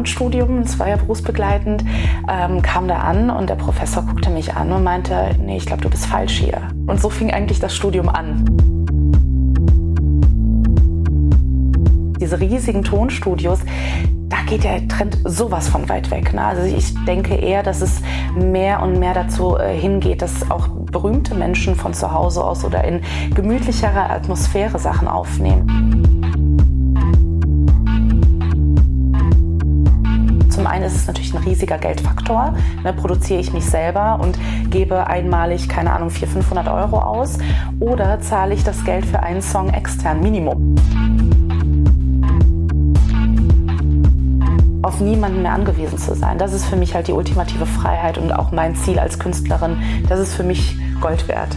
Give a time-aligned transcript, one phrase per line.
[0.00, 1.84] Lehramtsstudium, das war ja berufsbegleitend,
[2.28, 5.82] ähm, kam da an und der Professor guckte mich an und meinte, nee, ich glaube,
[5.82, 6.62] du bist falsch hier.
[6.86, 8.44] Und so fing eigentlich das Studium an.
[12.18, 13.60] Diese riesigen Tonstudios,
[14.28, 16.32] da geht der Trend sowas von weit weg.
[16.32, 16.44] Ne?
[16.44, 18.00] Also ich denke eher, dass es
[18.34, 22.84] mehr und mehr dazu äh, hingeht, dass auch berühmte Menschen von zu Hause aus oder
[22.84, 23.02] in
[23.34, 26.19] gemütlicherer Atmosphäre Sachen aufnehmen.
[30.70, 32.54] Einen ist es natürlich ein riesiger Geldfaktor.
[32.84, 34.38] Ne, produziere ich mich selber und
[34.70, 37.38] gebe einmalig, keine Ahnung, 400, 500 Euro aus
[37.80, 40.76] oder zahle ich das Geld für einen Song extern, Minimum.
[44.82, 46.38] auf niemanden mehr angewiesen zu sein.
[46.38, 49.76] Das ist für mich halt die ultimative Freiheit und auch mein Ziel als Künstlerin.
[50.08, 51.54] Das ist für mich Gold wert.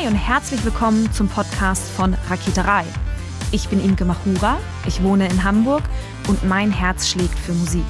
[0.00, 2.84] Hi und herzlich willkommen zum Podcast von Raketerei.
[3.52, 4.56] Ich bin Imke Machura,
[4.86, 5.82] ich wohne in Hamburg
[6.26, 7.84] und mein Herz schlägt für Musik.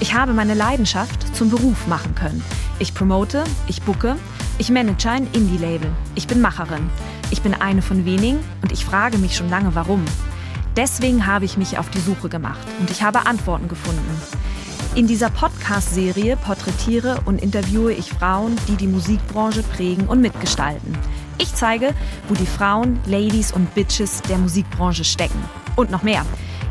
[0.00, 2.42] Ich habe meine Leidenschaft zum Beruf machen können.
[2.80, 4.16] Ich promote, ich bucke,
[4.58, 5.88] ich manage ein Indie-Label.
[6.16, 6.90] Ich bin Macherin.
[7.30, 10.04] Ich bin eine von wenigen und ich frage mich schon lange, warum.
[10.76, 14.20] Deswegen habe ich mich auf die Suche gemacht und ich habe Antworten gefunden.
[14.96, 20.96] In dieser Podcast-Serie porträtiere und interviewe ich Frauen, die die Musikbranche prägen und mitgestalten.
[21.38, 21.94] Ich zeige,
[22.28, 25.42] wo die Frauen, Ladies und Bitches der Musikbranche stecken.
[25.76, 26.24] Und noch mehr.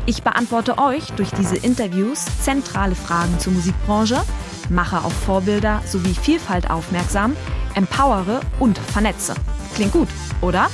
[0.06, 4.22] Ich beantworte euch durch diese Interviews zentrale Fragen zur Musikbranche,
[4.68, 7.36] mache auf Vorbilder sowie Vielfalt aufmerksam,
[7.74, 9.34] empowere und vernetze.
[9.74, 10.08] Klingt gut,
[10.40, 10.68] oder?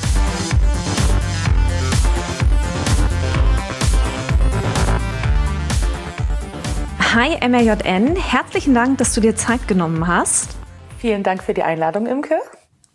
[7.12, 10.50] Hi MRJN, herzlichen Dank, dass du dir Zeit genommen hast.
[10.98, 12.36] Vielen Dank für die Einladung, Imke.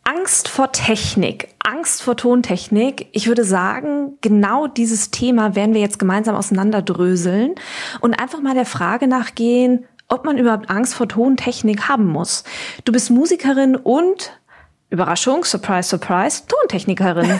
[0.07, 3.07] Angst vor Technik, Angst vor Tontechnik.
[3.11, 7.55] Ich würde sagen, genau dieses Thema werden wir jetzt gemeinsam auseinanderdröseln
[8.01, 12.43] und einfach mal der Frage nachgehen, ob man überhaupt Angst vor Tontechnik haben muss.
[12.85, 14.39] Du bist Musikerin und,
[14.91, 17.39] Überraschung, Surprise, Surprise, Tontechnikerin.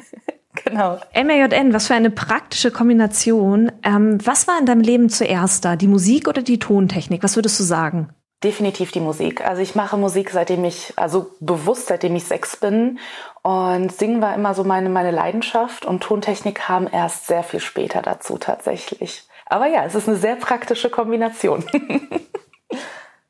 [0.64, 1.00] genau.
[1.12, 3.72] MAJN, was für eine praktische Kombination.
[3.82, 7.24] Ähm, was war in deinem Leben zuerst da, die Musik oder die Tontechnik?
[7.24, 8.10] Was würdest du sagen?
[8.46, 9.44] Definitiv die Musik.
[9.44, 13.00] Also ich mache Musik, seitdem ich, also bewusst, seitdem ich sechs bin.
[13.42, 18.02] Und Singen war immer so meine, meine Leidenschaft und Tontechnik kam erst sehr viel später
[18.02, 19.24] dazu tatsächlich.
[19.46, 21.64] Aber ja, es ist eine sehr praktische Kombination.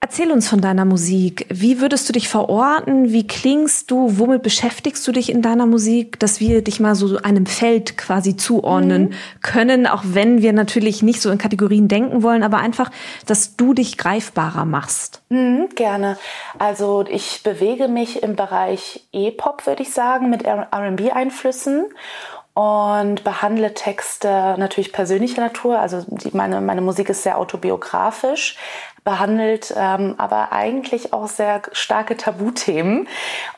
[0.08, 1.46] Erzähl uns von deiner Musik.
[1.48, 3.10] Wie würdest du dich verorten?
[3.10, 4.20] Wie klingst du?
[4.20, 8.36] Womit beschäftigst du dich in deiner Musik, dass wir dich mal so einem Feld quasi
[8.36, 9.14] zuordnen mhm.
[9.42, 12.92] können, auch wenn wir natürlich nicht so in Kategorien denken wollen, aber einfach,
[13.26, 15.22] dass du dich greifbarer machst?
[15.28, 16.16] Mhm, gerne.
[16.56, 21.86] Also ich bewege mich im Bereich E-Pop, würde ich sagen, mit RB-Einflüssen
[22.54, 25.80] und behandle Texte natürlich persönlicher Natur.
[25.80, 28.56] Also die, meine, meine Musik ist sehr autobiografisch,
[29.06, 33.06] behandelt ähm, aber eigentlich auch sehr starke Tabuthemen,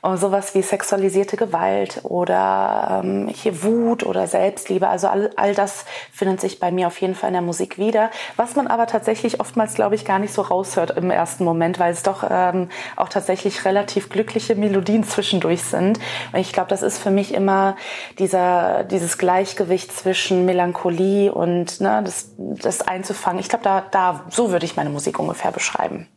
[0.02, 4.86] äh, sowas wie sexualisierte Gewalt oder ähm, hier Wut oder Selbstliebe.
[4.86, 8.10] Also all, all das findet sich bei mir auf jeden Fall in der Musik wieder,
[8.36, 11.94] was man aber tatsächlich oftmals, glaube ich, gar nicht so raushört im ersten Moment, weil
[11.94, 15.98] es doch ähm, auch tatsächlich relativ glückliche Melodien zwischendurch sind.
[16.30, 17.76] Und ich glaube, das ist für mich immer
[18.18, 23.40] dieser, dieses Gleichgewicht zwischen Melancholie und ne, das, das einzufangen.
[23.40, 26.08] Ich glaube, da, da so würde ich meine Musik ungefähr ungefähr beschreiben.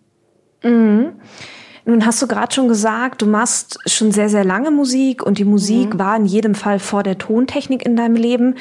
[0.64, 1.14] Mhm.
[1.84, 5.46] Nun hast du gerade schon gesagt, du machst schon sehr, sehr lange Musik und die
[5.46, 6.00] Musik mhm.
[6.00, 8.56] war in jedem Fall vor der Tontechnik in deinem Leben.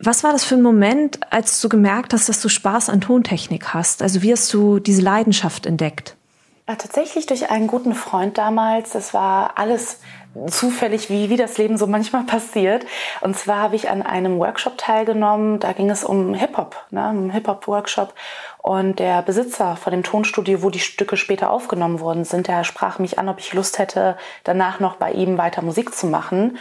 [0.00, 3.74] Was war das für ein Moment, als du gemerkt hast, dass du Spaß an Tontechnik
[3.74, 4.02] hast?
[4.02, 6.16] Also wie hast du diese Leidenschaft entdeckt?
[6.66, 8.90] Ja, tatsächlich durch einen guten Freund damals.
[8.90, 9.98] Das war alles
[10.48, 12.86] zufällig, wie, wie das Leben so manchmal passiert.
[13.20, 17.30] Und zwar habe ich an einem Workshop teilgenommen, da ging es um Hip-Hop, ne, einen
[17.30, 18.14] Hip-Hop-Workshop.
[18.64, 22.98] Und der Besitzer von dem Tonstudio, wo die Stücke später aufgenommen worden sind, der sprach
[22.98, 26.56] mich an, ob ich Lust hätte, danach noch bei ihm weiter Musik zu machen.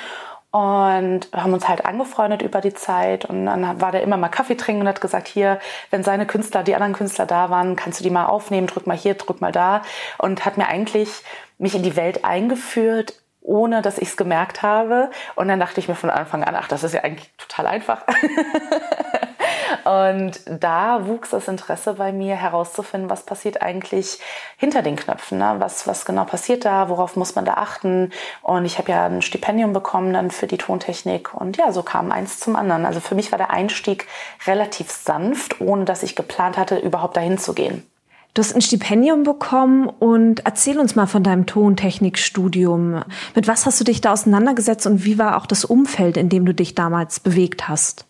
[0.51, 3.23] Und haben uns halt angefreundet über die Zeit.
[3.23, 5.59] Und dann war der immer mal Kaffee trinken und hat gesagt, hier,
[5.91, 8.97] wenn seine Künstler, die anderen Künstler da waren, kannst du die mal aufnehmen, drück mal
[8.97, 9.81] hier, drück mal da.
[10.17, 11.23] Und hat mir eigentlich
[11.57, 13.13] mich in die Welt eingeführt,
[13.43, 15.11] ohne dass ich es gemerkt habe.
[15.35, 18.03] Und dann dachte ich mir von Anfang an, ach, das ist ja eigentlich total einfach.
[19.83, 24.19] und da wuchs das Interesse bei mir herauszufinden, was passiert eigentlich
[24.57, 25.55] hinter den Knöpfen, ne?
[25.59, 28.11] was, was genau passiert da, worauf muss man da achten.
[28.41, 32.11] Und ich habe ja ein Stipendium bekommen dann für die Tontechnik und ja, so kam
[32.11, 32.85] eins zum anderen.
[32.85, 34.07] Also für mich war der Einstieg
[34.47, 37.85] relativ sanft, ohne dass ich geplant hatte, überhaupt dahin zu gehen.
[38.33, 43.03] Du hast ein Stipendium bekommen und erzähl uns mal von deinem Tontechnikstudium.
[43.35, 46.45] Mit was hast du dich da auseinandergesetzt und wie war auch das Umfeld, in dem
[46.45, 48.07] du dich damals bewegt hast?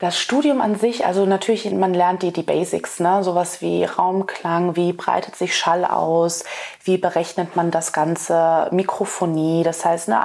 [0.00, 3.22] Das Studium an sich, also natürlich, man lernt die, die Basics, ne?
[3.22, 6.44] sowas wie Raumklang, wie breitet sich Schall aus,
[6.84, 10.18] wie berechnet man das Ganze, Mikrofonie, das heißt, ne,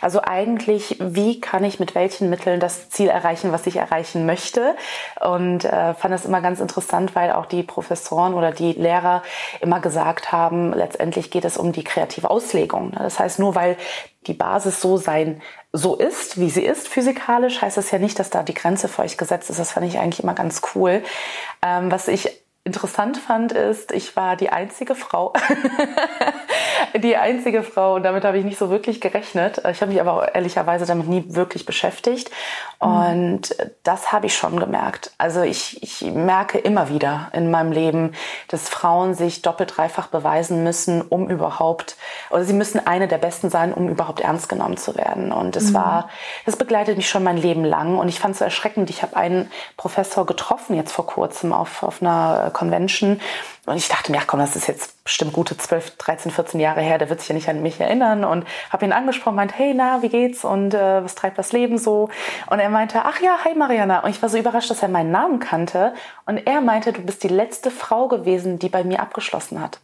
[0.00, 4.76] also, eigentlich, wie kann ich mit welchen Mitteln das Ziel erreichen, was ich erreichen möchte.
[5.20, 9.24] Und äh, fand das immer ganz interessant, weil auch die Professoren oder die Lehrer
[9.60, 12.90] immer gesagt haben, letztendlich geht es um die kreative Auslegung.
[12.90, 12.98] Ne?
[13.00, 13.76] Das heißt, nur weil
[14.26, 15.40] die Basis so sein,
[15.72, 19.02] so ist, wie sie ist, physikalisch, heißt das ja nicht, dass da die Grenze für
[19.02, 19.58] euch gesetzt ist.
[19.58, 21.02] Das fand ich eigentlich immer ganz cool.
[21.62, 25.32] Ähm, was ich interessant fand, ist, ich war die einzige Frau.
[26.96, 29.62] die einzige Frau und damit habe ich nicht so wirklich gerechnet.
[29.70, 32.30] Ich habe mich aber ehrlicherweise damit nie wirklich beschäftigt.
[32.82, 32.88] Mhm.
[32.88, 35.12] Und das habe ich schon gemerkt.
[35.16, 38.12] Also ich, ich merke immer wieder in meinem Leben,
[38.48, 41.96] dass Frauen sich doppelt, dreifach beweisen müssen, um überhaupt,
[42.30, 45.30] oder sie müssen eine der Besten sein, um überhaupt ernst genommen zu werden.
[45.30, 45.74] Und das mhm.
[45.74, 46.08] war,
[46.44, 47.96] das begleitet mich schon mein Leben lang.
[47.96, 48.90] Und ich fand es so erschreckend.
[48.90, 53.20] Ich habe einen Professor getroffen jetzt vor kurzem auf, auf einer Convention.
[53.66, 56.80] Und ich dachte mir, ach komm, das ist jetzt bestimmt gute 12, 13, 14 Jahre
[56.80, 58.24] her, der wird sich ja nicht an mich erinnern.
[58.24, 60.44] Und habe ihn angesprochen, meint, hey, na, wie geht's?
[60.44, 62.08] Und äh, was treibt das Leben so?
[62.48, 64.00] Und er meinte, ach ja, hi Mariana.
[64.00, 65.92] Und ich war so überrascht, dass er meinen Namen kannte.
[66.24, 69.80] Und er meinte, du bist die letzte Frau gewesen, die bei mir abgeschlossen hat.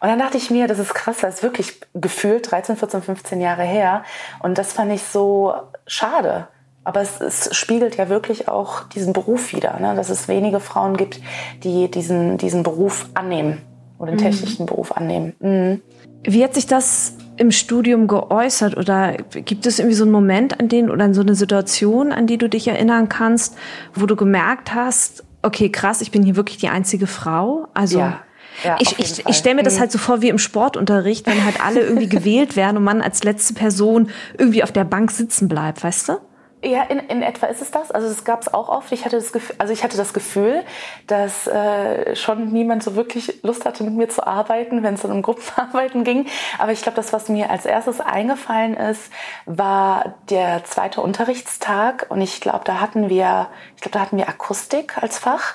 [0.00, 3.40] Und dann dachte ich mir, das ist krass, das ist wirklich gefühlt 13, 14, 15
[3.40, 4.04] Jahre her.
[4.40, 5.54] Und das fand ich so
[5.86, 6.48] schade.
[6.86, 9.96] Aber es, es, spiegelt ja wirklich auch diesen Beruf wieder, ne?
[9.96, 11.20] dass es wenige Frauen gibt,
[11.64, 13.60] die diesen, diesen Beruf annehmen
[13.98, 14.22] oder den mhm.
[14.22, 15.34] technischen Beruf annehmen.
[15.40, 15.82] Mhm.
[16.22, 20.68] Wie hat sich das im Studium geäußert oder gibt es irgendwie so einen Moment, an
[20.68, 23.56] den oder so eine Situation, an die du dich erinnern kannst,
[23.96, 27.66] wo du gemerkt hast, okay, krass, ich bin hier wirklich die einzige Frau?
[27.74, 28.20] Also ja.
[28.64, 31.60] Ja, ich ich, ich stelle mir das halt so vor wie im Sportunterricht, wenn halt
[31.62, 35.82] alle irgendwie gewählt werden und man als letzte Person irgendwie auf der Bank sitzen bleibt,
[35.82, 36.18] weißt du?
[36.66, 37.92] Ja, in, in etwa ist es das.
[37.92, 38.90] Also es gab es auch oft.
[38.90, 40.64] Ich hatte das Gefühl, also ich hatte das Gefühl,
[41.06, 45.12] dass äh, schon niemand so wirklich Lust hatte, mit mir zu arbeiten, wenn es dann
[45.12, 46.26] um Gruppenarbeiten ging.
[46.58, 49.12] Aber ich glaube, das, was mir als erstes eingefallen ist,
[49.44, 52.06] war der zweite Unterrichtstag.
[52.08, 53.46] Und ich glaube, da hatten wir,
[53.76, 55.54] ich glaube, da hatten wir Akustik als Fach.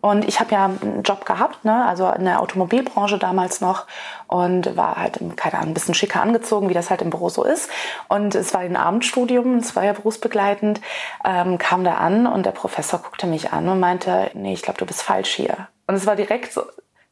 [0.00, 1.84] Und ich habe ja einen Job gehabt, ne?
[1.86, 3.86] also in der Automobilbranche damals noch
[4.28, 7.44] und war halt, keine Ahnung, ein bisschen schicker angezogen, wie das halt im Büro so
[7.44, 7.68] ist.
[8.08, 10.80] Und es war ein Abendstudium, es war ja berufsbegleitend,
[11.24, 14.78] ähm, kam da an und der Professor guckte mich an und meinte, nee, ich glaube,
[14.78, 15.68] du bist falsch hier.
[15.88, 16.62] Und es war direkt so,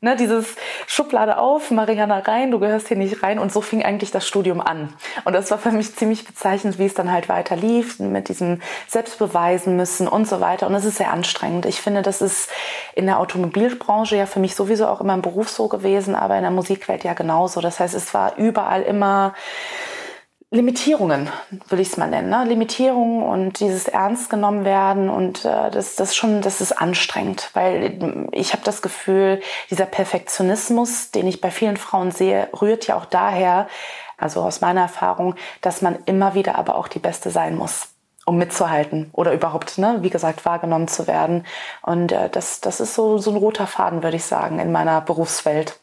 [0.02, 0.56] Ne, dieses
[0.86, 3.38] Schublade auf, Mariana rein, du gehörst hier nicht rein.
[3.38, 4.92] Und so fing eigentlich das Studium an.
[5.24, 8.60] Und das war für mich ziemlich bezeichnend, wie es dann halt weiter lief, mit diesem
[8.88, 10.66] Selbstbeweisen müssen und so weiter.
[10.66, 11.64] Und es ist sehr anstrengend.
[11.64, 12.50] Ich finde, das ist
[12.94, 16.42] in der Automobilbranche ja für mich sowieso auch immer im Beruf so gewesen, aber in
[16.42, 17.62] der Musikwelt ja genauso.
[17.62, 19.34] Das heißt, es war überall immer
[20.52, 21.28] Limitierungen,
[21.68, 22.30] will ich es mal nennen.
[22.30, 22.44] Ne?
[22.44, 28.28] Limitierungen und dieses ernst genommen werden und äh, das, das schon, das ist anstrengend, weil
[28.30, 29.40] ich habe das Gefühl,
[29.70, 33.66] dieser Perfektionismus, den ich bei vielen Frauen sehe, rührt ja auch daher,
[34.18, 37.88] also aus meiner Erfahrung, dass man immer wieder aber auch die Beste sein muss
[38.28, 41.46] um mitzuhalten oder überhaupt, ne, wie gesagt, wahrgenommen zu werden.
[41.82, 45.00] Und äh, das, das ist so, so ein roter Faden, würde ich sagen, in meiner
[45.00, 45.78] Berufswelt.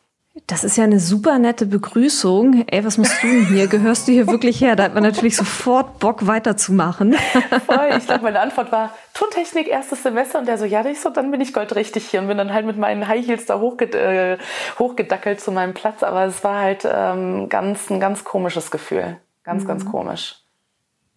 [0.47, 2.65] Das ist ja eine super nette Begrüßung.
[2.65, 3.67] Ey, was machst du denn hier?
[3.67, 4.75] Gehörst du hier wirklich her?
[4.75, 7.13] Da hat man natürlich sofort Bock weiterzumachen.
[7.67, 7.89] Voll.
[7.99, 10.39] Ich glaube, meine Antwort war Tontechnik, erstes Semester.
[10.39, 12.65] Und der so, ja, ich so, dann bin ich goldrichtig hier und bin dann halt
[12.65, 14.39] mit meinen High Heels da hochged äh,
[14.79, 16.01] hochgedackelt zu meinem Platz.
[16.01, 19.17] Aber es war halt ähm, ganz, ein ganz komisches Gefühl.
[19.43, 19.67] Ganz, mhm.
[19.67, 20.39] ganz komisch.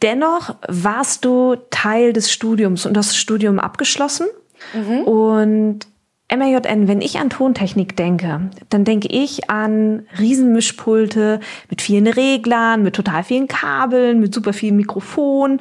[0.02, 4.26] Dennoch warst du Teil des Studiums und hast das Studium abgeschlossen.
[4.74, 5.00] Mhm.
[5.04, 5.86] Und
[6.34, 11.40] MAJN, wenn ich an Tontechnik denke, dann denke ich an Riesenmischpulte
[11.70, 15.60] mit vielen Reglern, mit total vielen Kabeln, mit super vielen Mikrofonen.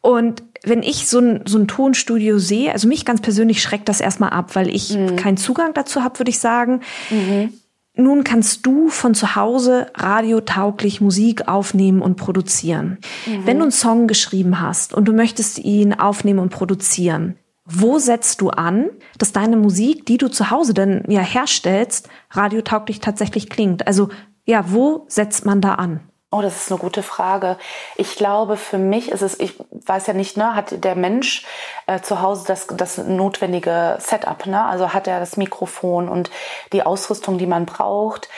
[0.00, 4.00] Und wenn ich so ein, so ein Tonstudio sehe, also mich ganz persönlich schreckt das
[4.00, 5.16] erstmal ab, weil ich mhm.
[5.16, 6.80] keinen Zugang dazu habe, würde ich sagen.
[7.10, 7.52] Mhm.
[7.94, 12.98] Nun kannst du von zu Hause radiotauglich Musik aufnehmen und produzieren.
[13.26, 13.46] Mhm.
[13.46, 17.36] Wenn du einen Song geschrieben hast und du möchtest ihn aufnehmen und produzieren,
[17.72, 23.00] wo setzt du an, dass deine Musik, die du zu Hause dann ja herstellst, radiotauglich
[23.00, 23.86] tatsächlich klingt?
[23.86, 24.08] Also
[24.44, 26.00] ja, wo setzt man da an?
[26.32, 27.56] Oh, das ist eine gute Frage.
[27.96, 31.44] Ich glaube, für mich ist es, ich weiß ja nicht, ne, hat der Mensch
[31.88, 34.64] äh, zu Hause das, das notwendige Setup, ne?
[34.64, 36.30] Also hat er das Mikrofon und
[36.72, 38.28] die Ausrüstung, die man braucht.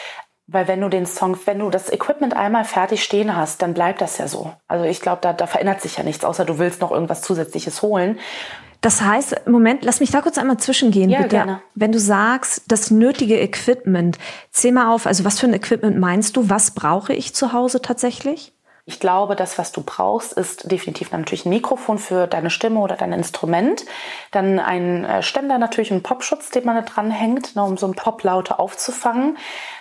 [0.47, 4.01] Weil wenn du den Song, wenn du das Equipment einmal fertig stehen hast, dann bleibt
[4.01, 4.53] das ja so.
[4.69, 7.83] Also ich glaube, da, da verändert sich ja nichts, außer du willst noch irgendwas Zusätzliches
[7.83, 8.19] holen.
[8.83, 11.37] Das heißt, Moment, lass mich da kurz einmal zwischengehen, ja, bitte.
[11.37, 11.63] Gerne.
[11.75, 14.19] Wenn du sagst, das nötige Equipment,
[14.51, 16.51] zähl mal auf, also was für ein Equipment meinst du?
[16.51, 18.53] Was brauche ich zu Hause tatsächlich?
[18.85, 22.97] Ich glaube, das, was du brauchst, ist definitiv natürlich ein Mikrofon für deine Stimme oder
[22.97, 23.85] dein Instrument.
[24.33, 27.95] Dann ein äh, Ständer, natürlich einen Popschutz, den man da dranhängt, ne, um so ein
[27.95, 29.39] Poplaute aufzufangen.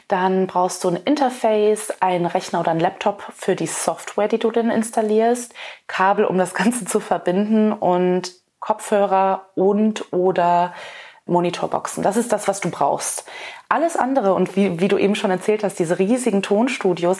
[0.07, 4.51] Dann brauchst du ein Interface, einen Rechner oder einen Laptop für die Software, die du
[4.51, 5.55] dann installierst,
[5.87, 10.73] Kabel, um das Ganze zu verbinden und Kopfhörer und oder
[11.25, 12.03] Monitorboxen.
[12.03, 13.25] Das ist das, was du brauchst.
[13.67, 17.19] Alles andere und wie, wie du eben schon erzählt hast, diese riesigen Tonstudios,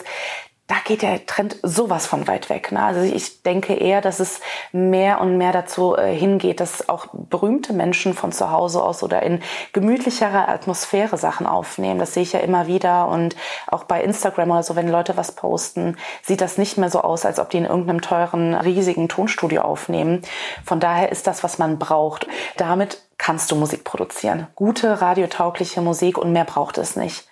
[0.71, 2.71] da geht der Trend sowas von weit weg.
[2.71, 2.81] Ne?
[2.81, 4.39] Also ich denke eher, dass es
[4.71, 9.21] mehr und mehr dazu äh, hingeht, dass auch berühmte Menschen von zu Hause aus oder
[9.21, 9.41] in
[9.73, 11.99] gemütlicherer Atmosphäre Sachen aufnehmen.
[11.99, 13.35] Das sehe ich ja immer wieder und
[13.67, 17.25] auch bei Instagram oder so, wenn Leute was posten, sieht das nicht mehr so aus,
[17.25, 20.21] als ob die in irgendeinem teuren, riesigen Tonstudio aufnehmen.
[20.63, 22.27] Von daher ist das, was man braucht.
[22.55, 24.47] Damit kannst du Musik produzieren.
[24.55, 27.27] Gute, radiotaugliche Musik und mehr braucht es nicht.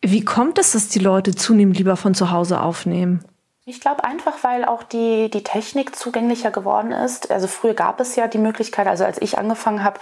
[0.00, 3.24] Wie kommt es, dass die Leute zunehmend lieber von zu Hause aufnehmen?
[3.64, 7.30] Ich glaube einfach, weil auch die, die Technik zugänglicher geworden ist.
[7.30, 10.00] Also früher gab es ja die Möglichkeit, also als ich angefangen habe,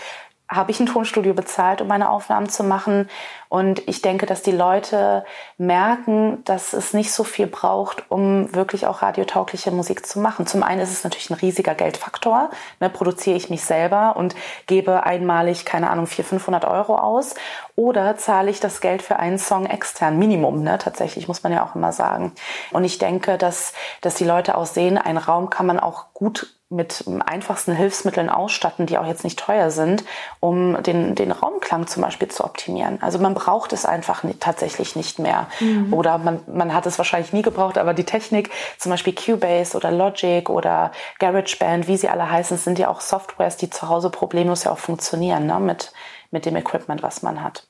[0.49, 3.09] habe ich ein Tonstudio bezahlt, um meine Aufnahmen zu machen.
[3.49, 5.25] Und ich denke, dass die Leute
[5.57, 10.47] merken, dass es nicht so viel braucht, um wirklich auch radiotaugliche Musik zu machen.
[10.47, 12.51] Zum einen ist es natürlich ein riesiger Geldfaktor.
[12.81, 14.35] Ne, produziere ich mich selber und
[14.67, 17.35] gebe einmalig, keine Ahnung, 400, 500 Euro aus.
[17.77, 20.19] Oder zahle ich das Geld für einen Song extern?
[20.19, 20.79] Minimum, ne?
[20.79, 22.33] tatsächlich, muss man ja auch immer sagen.
[22.73, 26.56] Und ich denke, dass, dass die Leute auch sehen, einen Raum kann man auch gut
[26.69, 30.03] mit einfachsten Hilfsmitteln ausstatten, die auch jetzt nicht teuer sind,
[30.41, 33.01] um den, den Raumklang zum Beispiel zu optimieren.
[33.03, 35.47] Also man braucht es einfach nicht, tatsächlich nicht mehr.
[35.61, 35.95] Mhm.
[35.95, 39.93] Oder man, man hat es wahrscheinlich nie gebraucht, aber die Technik, zum Beispiel Cubase oder
[39.93, 44.65] Logic oder GarageBand, wie sie alle heißen, sind ja auch Softwares, die zu Hause problemlos
[44.65, 45.61] ja auch funktionieren ne?
[45.61, 45.93] mit,
[46.33, 47.69] mit dem Equipment, was man hat.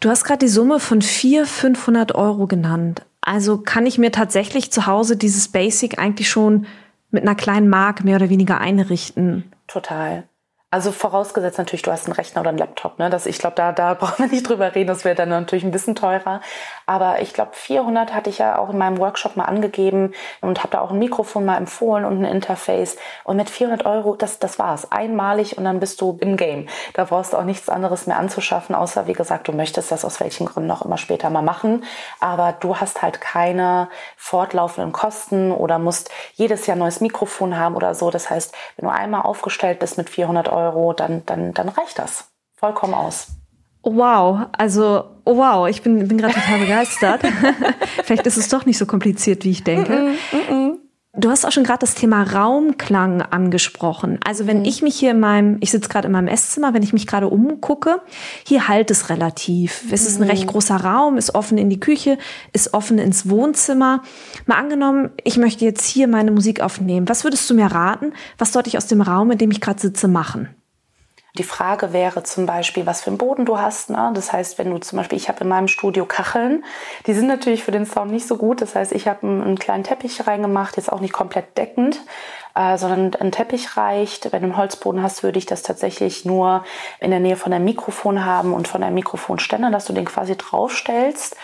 [0.00, 3.04] Du hast gerade die Summe von 400, 500 Euro genannt.
[3.20, 6.66] Also kann ich mir tatsächlich zu Hause dieses Basic eigentlich schon
[7.10, 9.52] mit einer kleinen Mark mehr oder weniger einrichten.
[9.66, 10.28] Total.
[10.76, 12.98] Also vorausgesetzt natürlich, du hast einen Rechner oder einen Laptop.
[12.98, 13.08] Ne?
[13.08, 14.88] Das, ich glaube, da, da brauchen wir nicht drüber reden.
[14.88, 16.42] Das wäre dann natürlich ein bisschen teurer.
[16.84, 20.72] Aber ich glaube, 400 hatte ich ja auch in meinem Workshop mal angegeben und habe
[20.72, 22.98] da auch ein Mikrofon mal empfohlen und ein Interface.
[23.24, 24.92] Und mit 400 Euro, das, das war's.
[24.92, 26.68] Einmalig und dann bist du im Game.
[26.92, 30.20] Da brauchst du auch nichts anderes mehr anzuschaffen, außer, wie gesagt, du möchtest das aus
[30.20, 31.84] welchen Gründen auch immer später mal machen.
[32.20, 37.94] Aber du hast halt keine fortlaufenden Kosten oder musst jedes Jahr neues Mikrofon haben oder
[37.94, 38.10] so.
[38.10, 41.98] Das heißt, wenn du einmal aufgestellt bist mit 400 Euro, Euro, dann, dann, dann reicht
[41.98, 43.28] das vollkommen aus.
[43.82, 47.22] Wow, also oh wow, ich bin, bin gerade total begeistert.
[48.04, 49.92] Vielleicht ist es doch nicht so kompliziert, wie ich denke.
[49.92, 50.75] Mm -mm, mm
[51.16, 54.18] du hast auch schon gerade das Thema Raumklang angesprochen.
[54.24, 54.64] Also wenn mhm.
[54.64, 57.28] ich mich hier in meinem, ich sitze gerade in meinem Esszimmer, wenn ich mich gerade
[57.28, 58.00] umgucke,
[58.46, 59.84] hier halt es relativ.
[59.90, 60.50] Es ist ein recht mhm.
[60.50, 62.18] großer Raum, ist offen in die Küche,
[62.52, 64.02] ist offen ins Wohnzimmer.
[64.46, 67.08] Mal angenommen, ich möchte jetzt hier meine Musik aufnehmen.
[67.08, 68.12] Was würdest du mir raten?
[68.38, 70.48] Was sollte ich aus dem Raum, in dem ich gerade sitze, machen?
[71.36, 73.90] Die Frage wäre zum Beispiel, was für einen Boden du hast.
[73.90, 74.10] Ne?
[74.14, 76.64] Das heißt, wenn du zum Beispiel, ich habe in meinem Studio Kacheln,
[77.06, 78.62] die sind natürlich für den Sound nicht so gut.
[78.62, 82.00] Das heißt, ich habe einen, einen kleinen Teppich reingemacht, jetzt auch nicht komplett deckend,
[82.54, 84.32] äh, sondern ein Teppich reicht.
[84.32, 86.64] Wenn du einen Holzboden hast, würde ich das tatsächlich nur
[87.00, 90.36] in der Nähe von einem Mikrofon haben und von einem Mikrofonständer, dass du den quasi
[90.36, 91.36] draufstellst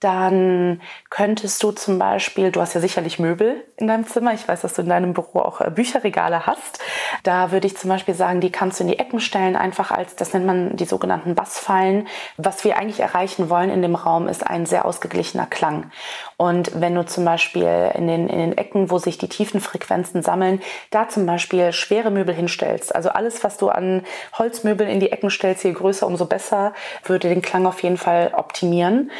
[0.00, 0.80] dann
[1.10, 4.74] könntest du zum Beispiel, du hast ja sicherlich Möbel in deinem Zimmer, ich weiß, dass
[4.74, 6.80] du in deinem Büro auch äh, Bücherregale hast.
[7.22, 10.16] Da würde ich zum Beispiel sagen, die kannst du in die Ecken stellen, einfach als,
[10.16, 12.08] das nennt man die sogenannten Bassfallen.
[12.38, 15.90] Was wir eigentlich erreichen wollen in dem Raum ist ein sehr ausgeglichener Klang.
[16.38, 20.22] Und wenn du zum Beispiel in den, in den Ecken, wo sich die tiefen Frequenzen
[20.22, 24.02] sammeln, da zum Beispiel schwere Möbel hinstellst, also alles, was du an
[24.38, 26.72] Holzmöbeln in die Ecken stellst, je größer, umso besser,
[27.04, 29.10] würde den Klang auf jeden Fall optimieren.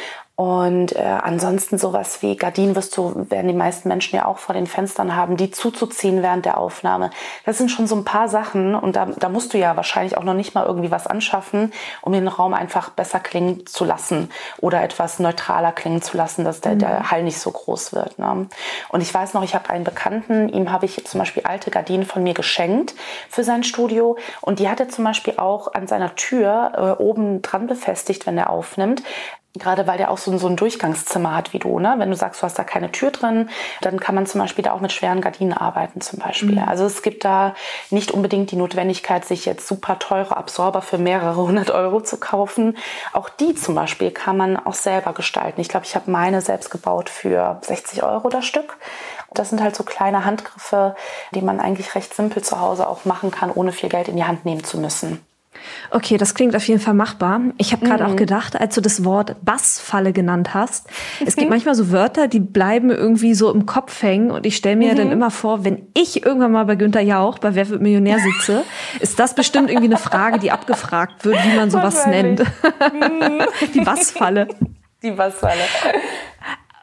[0.41, 4.55] Und äh, ansonsten sowas wie Gardinen wirst du, werden die meisten Menschen ja auch vor
[4.55, 7.11] den Fenstern haben, die zuzuziehen während der Aufnahme.
[7.45, 10.23] Das sind schon so ein paar Sachen und da, da musst du ja wahrscheinlich auch
[10.23, 11.71] noch nicht mal irgendwie was anschaffen,
[12.01, 16.59] um den Raum einfach besser klingen zu lassen oder etwas neutraler klingen zu lassen, dass
[16.59, 17.11] der, der mhm.
[17.11, 18.17] Hall nicht so groß wird.
[18.17, 18.47] Ne?
[18.89, 22.07] Und ich weiß noch, ich habe einen Bekannten, ihm habe ich zum Beispiel alte Gardinen
[22.07, 22.95] von mir geschenkt
[23.29, 27.43] für sein Studio und die hat er zum Beispiel auch an seiner Tür äh, oben
[27.43, 29.03] dran befestigt, wenn er aufnimmt,
[29.53, 31.77] Gerade weil der auch so, so ein Durchgangszimmer hat wie du.
[31.79, 31.95] Ne?
[31.97, 33.49] Wenn du sagst, du hast da keine Tür drin,
[33.81, 36.53] dann kann man zum Beispiel da auch mit schweren Gardinen arbeiten zum Beispiel.
[36.53, 36.69] Mhm.
[36.69, 37.53] Also es gibt da
[37.89, 42.77] nicht unbedingt die Notwendigkeit, sich jetzt super teure Absorber für mehrere hundert Euro zu kaufen.
[43.11, 45.59] Auch die zum Beispiel kann man auch selber gestalten.
[45.59, 48.77] Ich glaube, ich habe meine selbst gebaut für 60 Euro das Stück.
[49.33, 50.95] Das sind halt so kleine Handgriffe,
[51.33, 54.25] die man eigentlich recht simpel zu Hause auch machen kann, ohne viel Geld in die
[54.25, 55.25] Hand nehmen zu müssen.
[55.91, 57.41] Okay, das klingt auf jeden Fall machbar.
[57.57, 58.11] Ich habe gerade mhm.
[58.11, 60.87] auch gedacht, als du das Wort Bassfalle genannt hast,
[61.25, 64.75] es gibt manchmal so Wörter, die bleiben irgendwie so im Kopf hängen und ich stelle
[64.75, 64.97] mir mhm.
[64.97, 68.63] dann immer vor, wenn ich irgendwann mal bei Günther Jauch bei Wer wird Millionär sitze,
[68.99, 72.39] ist das bestimmt irgendwie eine Frage, die abgefragt wird, wie man sowas nennt.
[72.39, 73.41] Mhm.
[73.73, 74.47] die Bassfalle.
[75.03, 75.61] Die Bassfalle.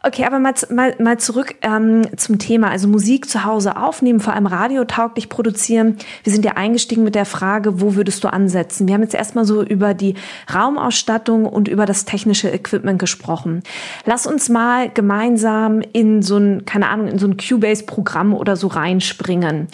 [0.02, 2.70] Okay, aber mal, mal, mal zurück ähm, zum Thema.
[2.70, 5.96] Also Musik zu Hause aufnehmen, vor allem radiotauglich produzieren.
[6.22, 8.86] Wir sind ja eingestiegen mit der Frage, wo würdest du ansetzen?
[8.86, 10.14] Wir haben jetzt erstmal so über die
[10.54, 13.62] Raumausstattung und über das technische Equipment gesprochen.
[14.04, 18.68] Lass uns mal gemeinsam in so ein, keine Ahnung, in so ein Cubase-Programm oder so
[18.68, 19.66] reinspringen.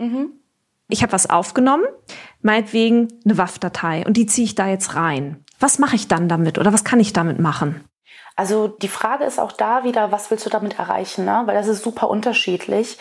[0.00, 0.32] Mhm.
[0.88, 1.84] Ich habe was aufgenommen,
[2.42, 5.44] meinetwegen eine WAV-Datei und die ziehe ich da jetzt rein.
[5.60, 7.84] Was mache ich dann damit oder was kann ich damit machen?
[8.38, 11.24] Also die Frage ist auch da wieder, was willst du damit erreichen?
[11.24, 11.42] Ne?
[11.46, 12.96] Weil das ist super unterschiedlich.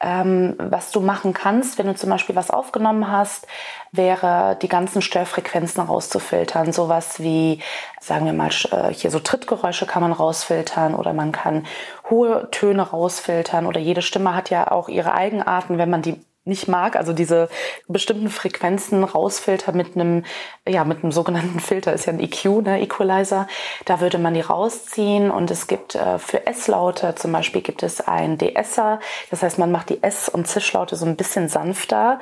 [0.00, 3.46] Ähm, was du machen kannst, wenn du zum Beispiel was aufgenommen hast,
[3.90, 6.74] wäre die ganzen Störfrequenzen rauszufiltern.
[6.74, 7.62] Sowas wie,
[8.00, 11.64] sagen wir mal, äh, hier so Trittgeräusche kann man rausfiltern oder man kann
[12.10, 16.66] hohe Töne rausfiltern oder jede Stimme hat ja auch ihre Eigenarten, wenn man die nicht
[16.66, 17.48] mag, also diese
[17.86, 20.24] bestimmten Frequenzen rausfilter mit einem,
[20.66, 23.46] ja, mit einem sogenannten Filter, ist ja ein EQ, ne, Equalizer,
[23.84, 28.00] da würde man die rausziehen und es gibt äh, für S-Laute zum Beispiel gibt es
[28.00, 28.98] ein DSer,
[29.30, 32.18] das heißt, man macht die S- und Zischlaute so ein bisschen sanfter,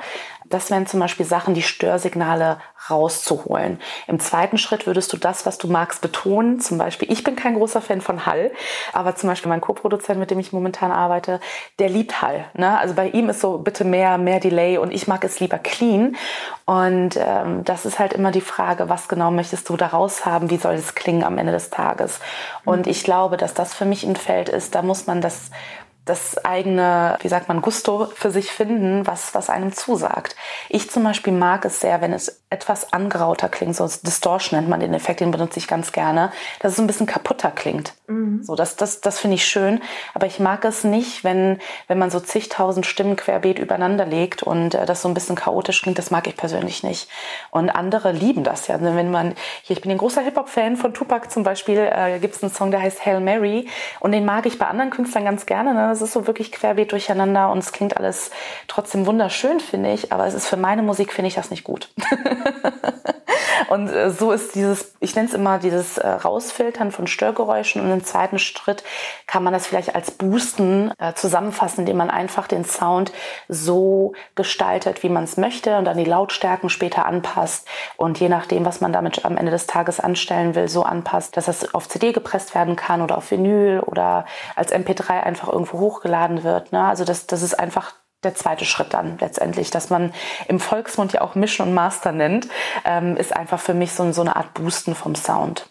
[0.53, 3.79] das wären zum Beispiel Sachen, die Störsignale rauszuholen.
[4.07, 6.59] Im zweiten Schritt würdest du das, was du magst, betonen.
[6.59, 8.51] Zum Beispiel, ich bin kein großer Fan von Hall,
[8.93, 11.39] aber zum Beispiel mein Co-Produzent, mit dem ich momentan arbeite,
[11.79, 12.45] der liebt Hall.
[12.53, 12.77] Ne?
[12.77, 16.15] Also bei ihm ist so bitte mehr, mehr Delay und ich mag es lieber clean.
[16.65, 20.49] Und ähm, das ist halt immer die Frage, was genau möchtest du da raus haben?
[20.49, 22.19] Wie soll es klingen am Ende des Tages?
[22.65, 25.51] Und ich glaube, dass das für mich ein Feld ist, da muss man das
[26.05, 30.35] das eigene, wie sagt man, Gusto für sich finden, was, was einem zusagt.
[30.67, 34.79] Ich zum Beispiel mag es sehr, wenn es etwas angerauter klingt, so Distortion nennt man
[34.79, 37.93] den Effekt, den benutze ich ganz gerne, dass es ein bisschen kaputter klingt.
[38.07, 38.43] Mhm.
[38.43, 39.79] So, das, das, das finde ich schön,
[40.13, 44.73] aber ich mag es nicht, wenn, wenn man so zigtausend Stimmen querbeet übereinander legt und
[44.73, 47.09] äh, das so ein bisschen chaotisch klingt, das mag ich persönlich nicht.
[47.51, 48.75] Und andere lieben das ja.
[48.75, 52.35] Also wenn man, hier, ich bin ein großer Hip-Hop-Fan von Tupac zum Beispiel, äh, gibt
[52.35, 53.67] es einen Song, der heißt Hail Mary
[53.99, 55.73] und den mag ich bei anderen Künstlern ganz gerne.
[55.73, 55.95] Ne?
[56.01, 58.31] Es ist so wirklich querbeet durcheinander und es klingt alles
[58.67, 60.11] trotzdem wunderschön, finde ich.
[60.11, 61.89] Aber es ist für meine Musik, finde ich das nicht gut.
[63.69, 67.81] und äh, so ist dieses, ich nenne es immer dieses äh, Rausfiltern von Störgeräuschen.
[67.81, 68.83] Und im zweiten Schritt
[69.27, 73.11] kann man das vielleicht als Boosten äh, zusammenfassen, indem man einfach den Sound
[73.47, 77.67] so gestaltet, wie man es möchte und dann die Lautstärken später anpasst.
[77.97, 81.45] Und je nachdem, was man damit am Ende des Tages anstellen will, so anpasst, dass
[81.45, 86.43] das auf CD gepresst werden kann oder auf Vinyl oder als MP3 einfach irgendwo hochgeladen
[86.43, 86.71] wird.
[86.71, 86.81] Ne?
[86.81, 90.13] Also das, das ist einfach der zweite Schritt dann letztendlich, dass man
[90.47, 92.47] im Volksmund ja auch Mischen und Master nennt,
[92.85, 95.67] ähm, ist einfach für mich so, so eine Art Boosten vom Sound.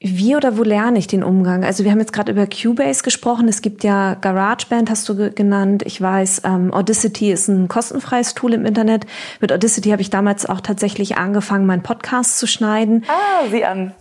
[0.00, 1.64] Wie oder wo lerne ich den Umgang?
[1.64, 3.48] Also wir haben jetzt gerade über Cubase gesprochen.
[3.48, 5.82] Es gibt ja GarageBand, hast du genannt.
[5.84, 9.06] Ich weiß, ähm, Audacity ist ein kostenfreies Tool im Internet.
[9.40, 13.04] Mit Audacity habe ich damals auch tatsächlich angefangen, meinen Podcast zu schneiden.
[13.08, 13.92] Ah, sieh an.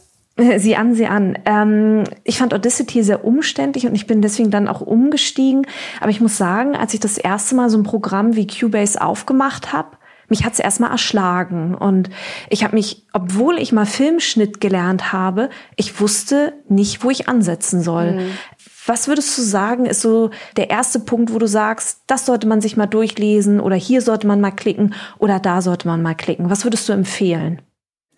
[0.57, 1.37] Sieh an, sieh an.
[1.45, 5.65] Ähm, ich fand Audacity sehr umständlich und ich bin deswegen dann auch umgestiegen.
[5.99, 9.73] Aber ich muss sagen, als ich das erste Mal so ein Programm wie Cubase aufgemacht
[9.73, 9.97] habe,
[10.29, 11.73] mich hat's erstmal erschlagen.
[11.73, 12.09] Und
[12.49, 17.81] ich habe mich, obwohl ich mal Filmschnitt gelernt habe, ich wusste nicht, wo ich ansetzen
[17.81, 18.13] soll.
[18.13, 18.31] Mhm.
[18.85, 22.61] Was würdest du sagen, ist so der erste Punkt, wo du sagst, das sollte man
[22.61, 26.49] sich mal durchlesen oder hier sollte man mal klicken oder da sollte man mal klicken?
[26.49, 27.61] Was würdest du empfehlen?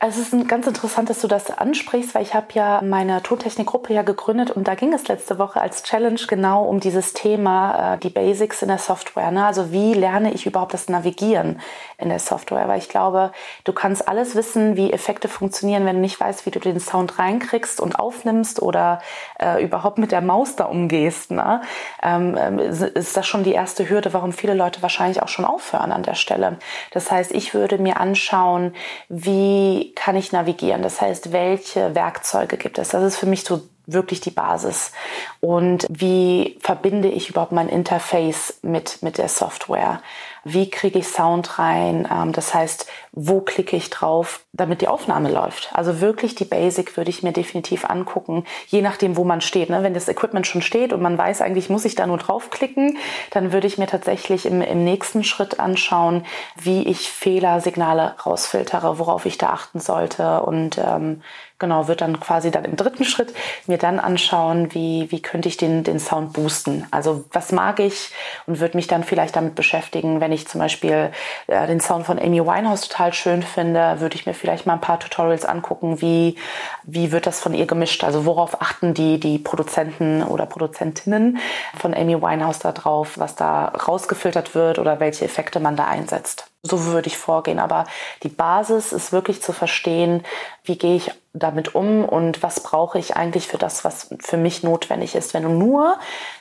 [0.01, 3.93] Also es ist ganz interessant, dass du das ansprichst, weil ich habe ja meine Tontechnikgruppe
[3.93, 7.97] ja gegründet und da ging es letzte Woche als Challenge genau um dieses Thema, äh,
[7.97, 9.29] die Basics in der Software.
[9.31, 9.45] Ne?
[9.45, 11.59] Also wie lerne ich überhaupt das Navigieren
[11.97, 12.69] in der Software?
[12.69, 13.33] Weil ich glaube,
[13.65, 17.19] du kannst alles wissen, wie Effekte funktionieren, wenn du nicht weißt, wie du den Sound
[17.19, 19.01] reinkriegst und aufnimmst oder
[19.37, 21.31] äh, überhaupt mit der Maus da umgehst.
[21.31, 21.59] Ne?
[22.01, 25.91] Ähm, ähm ist das schon die erste Hürde, warum viele Leute wahrscheinlich auch schon aufhören
[25.91, 26.57] an der Stelle.
[26.91, 28.73] Das heißt, ich würde mir anschauen,
[29.09, 30.81] wie kann ich navigieren?
[30.81, 32.89] Das heißt, welche Werkzeuge gibt es?
[32.89, 34.91] Das ist für mich so wirklich die Basis.
[35.39, 40.01] Und wie verbinde ich überhaupt mein Interface mit, mit der Software?
[40.43, 45.31] Wie kriege ich Sound rein, ähm, das heißt, wo klicke ich drauf, damit die Aufnahme
[45.31, 45.69] läuft.
[45.73, 49.69] Also wirklich die Basic würde ich mir definitiv angucken, je nachdem, wo man steht.
[49.69, 49.83] Ne?
[49.83, 52.97] Wenn das Equipment schon steht und man weiß, eigentlich muss ich da nur draufklicken,
[53.31, 56.25] dann würde ich mir tatsächlich im, im nächsten Schritt anschauen,
[56.55, 61.21] wie ich Fehlersignale rausfiltere, worauf ich da achten sollte und ähm,
[61.59, 63.33] genau, wird dann quasi dann im dritten Schritt
[63.67, 66.87] mir dann anschauen, wie, wie könnte ich den, den Sound boosten.
[66.89, 68.11] Also was mag ich
[68.47, 71.11] und würde mich dann vielleicht damit beschäftigen, wenn ich zum Beispiel
[71.47, 74.81] äh, den Sound von Amy Winehouse total schön finde, würde ich mir vielleicht mal ein
[74.81, 76.35] paar Tutorials angucken, wie,
[76.83, 78.03] wie wird das von ihr gemischt.
[78.03, 81.39] Also worauf achten die, die Produzenten oder Produzentinnen
[81.77, 86.48] von Amy Winehouse da drauf, was da rausgefiltert wird oder welche Effekte man da einsetzt.
[86.61, 87.57] So würde ich vorgehen.
[87.57, 87.85] Aber
[88.23, 90.23] die Basis ist wirklich zu verstehen,
[90.63, 94.61] wie gehe ich damit um und was brauche ich eigentlich für das, was für mich
[94.61, 95.33] notwendig ist.
[95.33, 95.97] Wenn du nur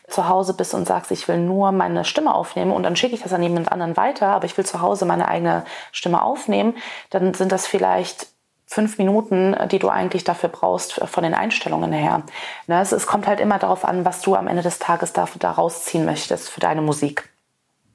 [0.08, 3.22] zu Hause bist und sagst, ich will nur meine Stimme aufnehmen und dann schicke ich
[3.22, 6.76] das an jemand anderen weiter, aber ich will zu Hause meine eigene Stimme aufnehmen,
[7.10, 8.28] dann sind das vielleicht
[8.66, 12.22] fünf Minuten, die du eigentlich dafür brauchst von den Einstellungen her.
[12.66, 16.04] Ne, es, kommt halt immer darauf an, was du am Ende des Tages da rausziehen
[16.04, 17.30] möchtest für deine Musik.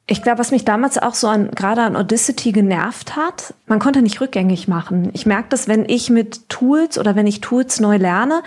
[0.05, 4.01] Ich glaube, was mich damals auch so an, gerade an Audacity genervt hat, man konnte
[4.01, 5.09] nicht rückgängig machen.
[5.13, 8.43] Ich merke das, wenn ich mit Tools oder wenn ich Tools neu lerne,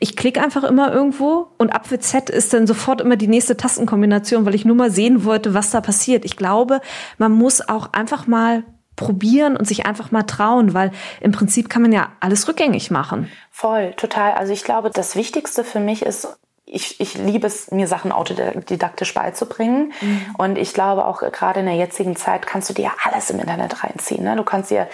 [0.00, 4.44] ich klicke einfach immer irgendwo und Apfel Z ist dann sofort immer die nächste Tastenkombination,
[4.44, 6.26] weil ich nur mal sehen wollte, was da passiert.
[6.26, 6.82] Ich glaube,
[7.16, 10.90] man muss auch einfach mal probieren und sich einfach mal trauen, weil
[11.22, 13.30] im Prinzip kann man ja alles rückgängig machen.
[13.50, 14.32] Voll, total.
[14.32, 16.36] Also ich glaube, das Wichtigste für mich ist,
[16.70, 19.92] ich, ich liebe es, mir Sachen autodidaktisch beizubringen.
[20.00, 20.34] Mhm.
[20.36, 23.82] Und ich glaube auch gerade in der jetzigen Zeit kannst du dir alles im Internet
[23.82, 24.24] reinziehen.
[24.24, 24.36] Ne?
[24.36, 24.88] Du kannst dir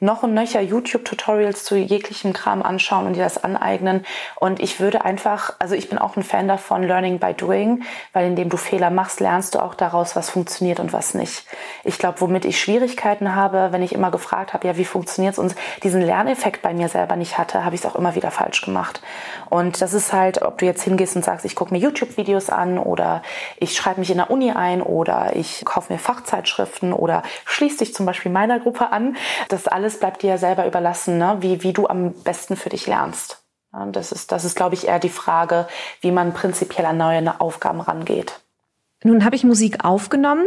[0.00, 4.04] noch und nöcher YouTube-Tutorials zu jeglichem Kram anschauen und dir das aneignen.
[4.36, 8.26] Und ich würde einfach, also ich bin auch ein Fan davon, Learning by Doing, weil
[8.26, 11.44] indem du Fehler machst, lernst du auch daraus, was funktioniert und was nicht.
[11.84, 15.38] Ich glaube, womit ich Schwierigkeiten habe, wenn ich immer gefragt habe, ja, wie funktioniert es
[15.38, 18.62] und diesen Lerneffekt bei mir selber nicht hatte, habe ich es auch immer wieder falsch
[18.62, 19.02] gemacht.
[19.50, 22.78] Und das ist halt, ob du jetzt hingehst und sagst, ich gucke mir YouTube-Videos an
[22.78, 23.22] oder
[23.58, 27.94] ich schreibe mich in der Uni ein oder ich kaufe mir Fachzeitschriften oder schließe dich
[27.94, 29.16] zum Beispiel meiner Gruppe an.
[29.48, 31.36] Das alles bleibt dir ja selber überlassen, ne?
[31.40, 33.42] wie, wie du am besten für dich lernst.
[33.92, 35.68] Das ist, das ist, glaube ich, eher die Frage,
[36.00, 38.40] wie man prinzipiell an neue Aufgaben rangeht.
[39.04, 40.46] Nun habe ich Musik aufgenommen.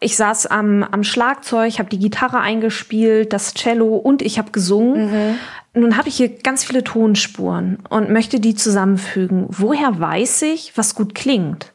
[0.00, 5.10] Ich saß am, am Schlagzeug, habe die Gitarre eingespielt, das Cello und ich habe gesungen.
[5.10, 5.38] Mhm.
[5.76, 9.44] Nun habe ich hier ganz viele Tonspuren und möchte die zusammenfügen.
[9.50, 11.74] Woher weiß ich, was gut klingt?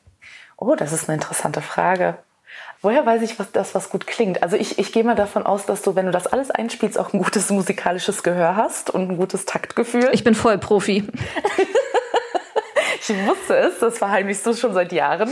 [0.57, 2.17] Oh, das ist eine interessante Frage.
[2.81, 4.41] Woher weiß ich, was das, was gut klingt?
[4.41, 7.13] Also ich, ich gehe mal davon aus, dass du, wenn du das alles einspielst, auch
[7.13, 10.09] ein gutes musikalisches Gehör hast und ein gutes Taktgefühl.
[10.13, 11.03] Ich bin voll Profi.
[13.01, 15.31] ich wusste es, das verheimlichst du schon seit Jahren.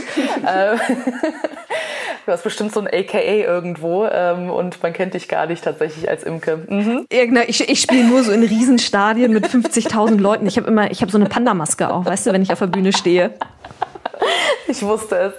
[2.30, 6.08] Du hast bestimmt so ein AKA irgendwo ähm, und man kennt dich gar nicht tatsächlich
[6.08, 6.64] als Imke.
[6.68, 7.04] Mhm.
[7.10, 10.46] Ich, ich spiele nur so in Riesenstadien mit 50.000 Leuten.
[10.46, 12.68] Ich habe immer, ich habe so eine Panda-Maske auch, weißt du, wenn ich auf der
[12.68, 13.32] Bühne stehe.
[14.68, 15.32] Ich wusste es.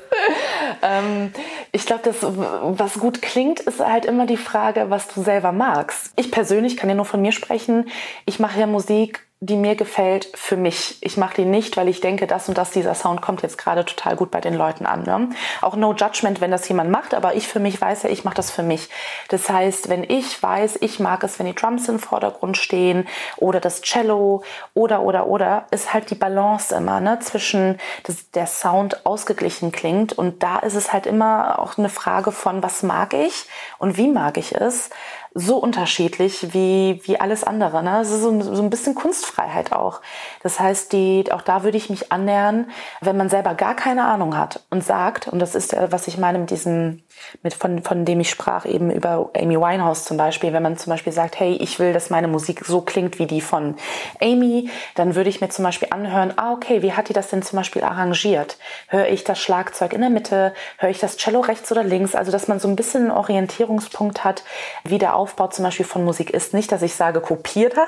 [0.82, 1.32] Ähm,
[1.72, 6.12] ich glaube, das, was gut klingt, ist halt immer die Frage, was du selber magst.
[6.18, 7.88] Ich persönlich kann ja nur von mir sprechen.
[8.26, 10.98] Ich mache ja Musik die mir gefällt für mich.
[11.02, 13.84] Ich mache die nicht, weil ich denke, das und das, dieser Sound kommt jetzt gerade
[13.84, 15.02] total gut bei den Leuten an.
[15.02, 15.30] Ne?
[15.62, 18.36] Auch no judgment, wenn das jemand macht, aber ich für mich weiß ja, ich mache
[18.36, 18.88] das für mich.
[19.30, 23.60] Das heißt, wenn ich weiß, ich mag es, wenn die Drums im Vordergrund stehen oder
[23.60, 24.44] das Cello
[24.76, 27.18] oder, oder, oder, ist halt die Balance immer ne?
[27.20, 32.32] zwischen, dass der Sound ausgeglichen klingt und da ist es halt immer auch eine Frage
[32.32, 33.46] von, was mag ich
[33.80, 34.92] und wie mag ich es
[35.34, 37.82] so unterschiedlich wie, wie alles andere.
[37.84, 38.02] Ne?
[38.02, 40.02] Es ist so, so ein bisschen Kunstfreiheit auch.
[40.44, 44.38] Das heißt, die, auch da würde ich mich annähern, wenn man selber gar keine Ahnung
[44.38, 47.04] hat und sagt, und das ist, was ich meine mit diesem,
[47.44, 50.92] mit von, von dem ich sprach, eben über Amy Winehouse zum Beispiel, wenn man zum
[50.92, 53.76] Beispiel sagt, hey, ich will, dass meine Musik so klingt wie die von
[54.22, 57.42] Amy, dann würde ich mir zum Beispiel anhören, ah, okay, wie hat die das denn
[57.42, 58.58] zum Beispiel arrangiert?
[58.88, 60.54] Höre ich das Schlagzeug in der Mitte?
[60.78, 62.16] Höre ich das Cello rechts oder links?
[62.16, 64.44] Also, dass man so ein bisschen einen Orientierungspunkt hat,
[64.84, 66.56] wie der Aufbau zum Beispiel von Musik ist.
[66.56, 67.88] Nicht, dass ich sage, kopier das,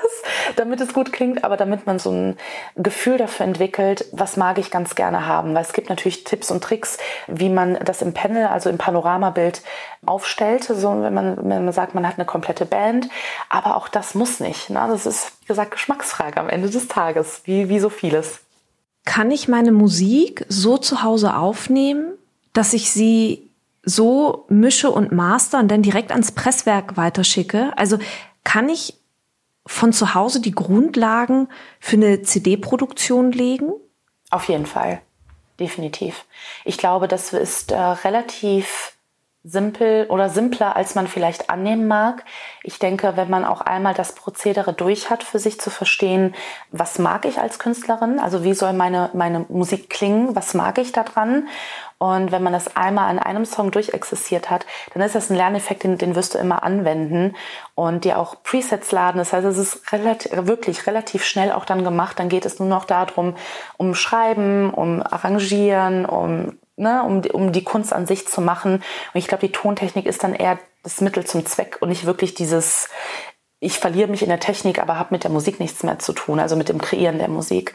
[0.56, 2.36] damit es gut klingt, aber damit man so ein
[2.76, 5.52] Gefühl dafür entwickelt, was mag ich ganz gerne haben.
[5.52, 9.62] Weil es gibt natürlich Tipps und Tricks, wie man das im Panel, also im Panoramabild
[10.06, 10.62] aufstellt.
[10.62, 13.08] So, wenn man, wenn man sagt, man hat eine komplette Band.
[13.48, 14.70] Aber auch das muss nicht.
[14.70, 14.86] Ne?
[14.88, 18.40] Das ist, wie gesagt, Geschmacksfrage am Ende des Tages, wie, wie so vieles.
[19.04, 22.12] Kann ich meine Musik so zu Hause aufnehmen,
[22.52, 23.43] dass ich sie
[23.84, 27.72] so mische und master und dann direkt ans Presswerk weiterschicke.
[27.76, 27.98] Also
[28.44, 28.98] kann ich
[29.66, 31.48] von zu Hause die Grundlagen
[31.80, 33.72] für eine CD-Produktion legen?
[34.30, 35.00] Auf jeden Fall,
[35.58, 36.24] definitiv.
[36.64, 38.94] Ich glaube, das ist äh, relativ
[39.46, 42.24] simpel oder simpler, als man vielleicht annehmen mag.
[42.62, 46.34] Ich denke, wenn man auch einmal das Prozedere durch hat, für sich zu verstehen,
[46.70, 50.92] was mag ich als Künstlerin, also wie soll meine, meine Musik klingen, was mag ich
[50.92, 51.46] daran
[51.98, 55.84] und wenn man das einmal an einem Song durchexistiert hat, dann ist das ein Lerneffekt,
[55.84, 57.36] den, den wirst du immer anwenden
[57.74, 59.18] und dir auch Presets laden.
[59.18, 62.18] Das heißt, es ist relativ, wirklich relativ schnell auch dann gemacht.
[62.18, 63.36] Dann geht es nur noch darum,
[63.76, 68.74] um Schreiben, um Arrangieren, um, ne, um, um die Kunst an sich zu machen.
[68.74, 72.34] Und ich glaube, die Tontechnik ist dann eher das Mittel zum Zweck und nicht wirklich
[72.34, 72.88] dieses,
[73.60, 76.40] ich verliere mich in der Technik, aber habe mit der Musik nichts mehr zu tun,
[76.40, 77.72] also mit dem Kreieren der Musik.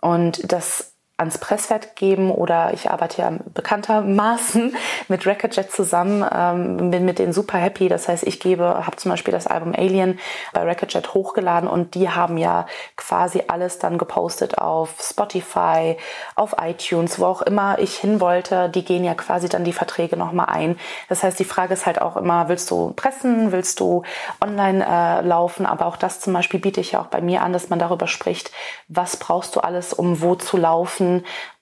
[0.00, 0.89] Und das
[1.20, 4.74] ans Presswerk geben oder ich arbeite ja bekanntermaßen
[5.08, 7.88] mit Recordjet zusammen, ähm, bin mit denen super happy.
[7.88, 10.18] Das heißt, ich gebe, habe zum Beispiel das Album Alien
[10.52, 15.96] bei Recordjet hochgeladen und die haben ja quasi alles dann gepostet auf Spotify,
[16.34, 18.70] auf iTunes, wo auch immer ich hin wollte.
[18.70, 20.78] Die gehen ja quasi dann die Verträge nochmal ein.
[21.08, 24.02] Das heißt, die Frage ist halt auch immer, willst du pressen, willst du
[24.40, 25.66] online äh, laufen?
[25.66, 28.06] Aber auch das zum Beispiel biete ich ja auch bei mir an, dass man darüber
[28.06, 28.50] spricht,
[28.88, 31.09] was brauchst du alles, um wo zu laufen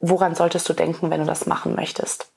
[0.00, 2.30] woran solltest du denken, wenn du das machen möchtest?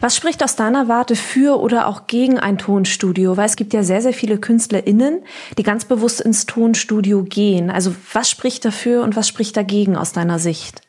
[0.00, 3.36] Was spricht aus deiner Warte für oder auch gegen ein Tonstudio?
[3.36, 5.24] Weil es gibt ja sehr, sehr viele KünstlerInnen,
[5.56, 7.70] die ganz bewusst ins Tonstudio gehen.
[7.70, 10.85] Also was spricht dafür und was spricht dagegen aus deiner Sicht?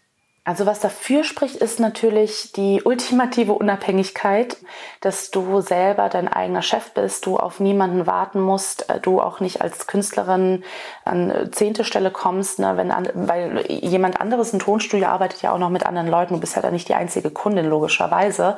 [0.48, 4.56] Also was dafür spricht, ist natürlich die ultimative Unabhängigkeit,
[5.02, 9.42] dass du selber dein eigener Chef bist, du auf niemanden warten musst, äh, du auch
[9.42, 10.64] nicht als Künstlerin
[11.04, 12.94] an zehnte Stelle kommst, ne, wenn,
[13.28, 16.62] weil jemand anderes im Tonstudio arbeitet ja auch noch mit anderen Leuten, du bist ja
[16.62, 18.58] da nicht die einzige Kundin logischerweise.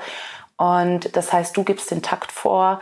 [0.58, 2.82] Und das heißt, du gibst den Takt vor,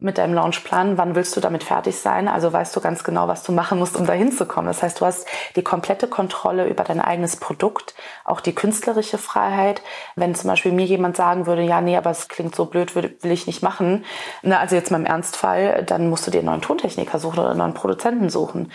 [0.00, 2.26] mit deinem Launchplan, wann willst du damit fertig sein?
[2.26, 4.66] Also weißt du ganz genau, was du machen musst, um dahin zu kommen.
[4.66, 9.82] Das heißt, du hast die komplette Kontrolle über dein eigenes Produkt, auch die künstlerische Freiheit.
[10.16, 13.16] Wenn zum Beispiel mir jemand sagen würde, ja, nee, aber es klingt so blöd, will,
[13.20, 14.04] will ich nicht machen.
[14.42, 17.50] Na, also jetzt mal im Ernstfall, dann musst du dir einen neuen Tontechniker suchen oder
[17.50, 18.72] einen neuen Produzenten suchen.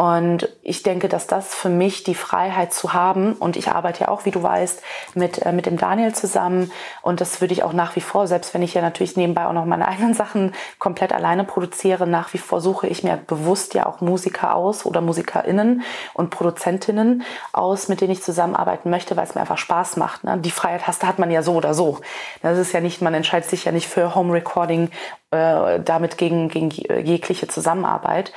[0.00, 4.08] Und ich denke, dass das für mich die Freiheit zu haben, und ich arbeite ja
[4.08, 4.80] auch, wie du weißt,
[5.12, 6.72] mit, äh, mit dem Daniel zusammen.
[7.02, 9.52] Und das würde ich auch nach wie vor, selbst wenn ich ja natürlich nebenbei auch
[9.52, 13.84] noch meine eigenen Sachen komplett alleine produziere, nach wie vor suche ich mir bewusst ja
[13.84, 15.82] auch Musiker aus oder MusikerInnen
[16.14, 20.24] und Produzentinnen aus, mit denen ich zusammenarbeiten möchte, weil es mir einfach Spaß macht.
[20.24, 20.38] Ne?
[20.38, 21.98] Die Freiheit hast, hat man ja so oder so.
[22.40, 24.88] Das ist ja nicht, man entscheidet sich ja nicht für Home Recording
[25.30, 28.32] äh, damit gegen, gegen jegliche Zusammenarbeit.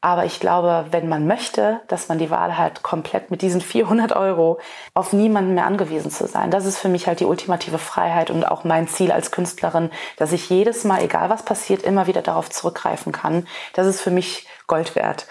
[0.00, 4.12] Aber ich glaube, wenn man möchte, dass man die Wahl hat, komplett mit diesen 400
[4.12, 4.60] Euro
[4.94, 6.52] auf niemanden mehr angewiesen zu sein.
[6.52, 10.30] Das ist für mich halt die ultimative Freiheit und auch mein Ziel als Künstlerin, dass
[10.30, 13.48] ich jedes Mal, egal was passiert, immer wieder darauf zurückgreifen kann.
[13.72, 15.26] Das ist für mich Gold wert.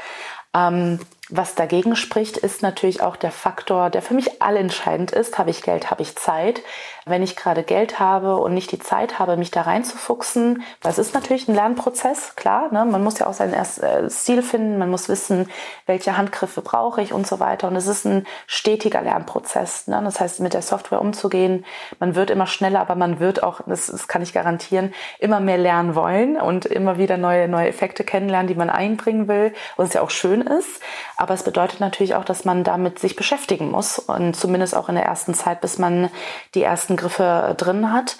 [0.53, 5.37] Ähm, was dagegen spricht, ist natürlich auch der Faktor, der für mich allentscheidend ist.
[5.37, 6.61] Habe ich Geld, habe ich Zeit?
[7.05, 11.13] Wenn ich gerade Geld habe und nicht die Zeit habe, mich da reinzufuchsen, es ist
[11.13, 12.71] natürlich ein Lernprozess, klar.
[12.71, 12.85] Ne?
[12.85, 15.49] Man muss ja auch sein äh, Stil finden, man muss wissen,
[15.85, 17.67] welche Handgriffe brauche ich und so weiter.
[17.67, 19.87] Und es ist ein stetiger Lernprozess.
[19.87, 20.01] Ne?
[20.03, 21.65] Das heißt, mit der Software umzugehen,
[21.99, 25.57] man wird immer schneller, aber man wird auch, das, das kann ich garantieren, immer mehr
[25.57, 30.01] lernen wollen und immer wieder neue, neue Effekte kennenlernen, die man einbringen will, was ja
[30.01, 30.81] auch schön ist.
[31.17, 34.95] Aber es bedeutet natürlich auch, dass man damit sich beschäftigen muss und zumindest auch in
[34.95, 36.09] der ersten Zeit, bis man
[36.53, 38.17] die ersten Griffe drin hat.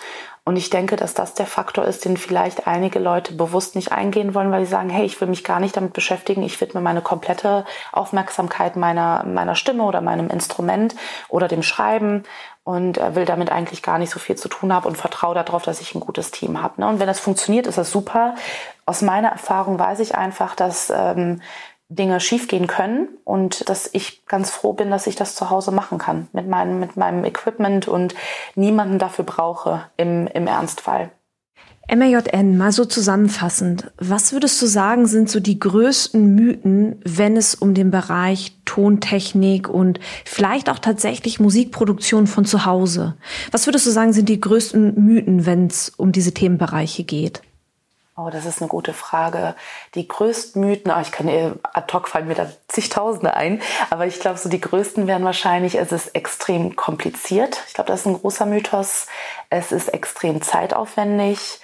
[0.47, 4.33] Und ich denke, dass das der Faktor ist, den vielleicht einige Leute bewusst nicht eingehen
[4.33, 7.01] wollen, weil sie sagen, hey, ich will mich gar nicht damit beschäftigen, ich widme meine
[7.01, 10.95] komplette Aufmerksamkeit meiner, meiner Stimme oder meinem Instrument
[11.27, 12.23] oder dem Schreiben
[12.63, 15.81] und will damit eigentlich gar nicht so viel zu tun haben und vertraue darauf, dass
[15.81, 16.79] ich ein gutes Team habe.
[16.79, 16.87] Ne?
[16.87, 18.35] Und wenn das funktioniert, ist das super.
[18.85, 21.41] Aus meiner Erfahrung weiß ich einfach, dass ähm,
[21.89, 25.97] Dinge schiefgehen können und dass ich ganz froh bin, dass ich das zu Hause machen
[25.97, 28.13] kann mit meinem, mit meinem Equipment und
[28.55, 31.11] niemanden dafür brauche im, im Ernstfall.
[31.89, 33.91] MAJN, mal so zusammenfassend.
[33.97, 39.69] Was würdest du sagen, sind so die größten Mythen, wenn es um den Bereich Tontechnik
[39.69, 43.15] und vielleicht auch tatsächlich Musikproduktion von zu Hause?
[43.51, 47.41] Was würdest du sagen, sind die größten Mythen, wenn es um diese Themenbereiche geht?
[48.19, 49.53] Oh, das ist eine gute Frage.
[49.93, 51.29] Die größten Mythen, oh, ich kann
[51.61, 55.75] ad hoc fallen mir da zigtausende ein, aber ich glaube, so die größten wären wahrscheinlich,
[55.75, 57.61] es ist extrem kompliziert.
[57.67, 59.05] Ich glaube, das ist ein großer Mythos.
[59.51, 61.59] Es ist extrem zeitaufwendig.